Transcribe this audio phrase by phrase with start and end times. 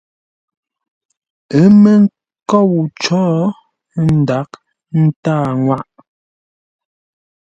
[1.59, 3.21] Ə́ mə́ nkôu có,
[3.99, 4.51] ə́ ndaghʼ
[5.03, 5.83] ńtâa ŋwâʼ.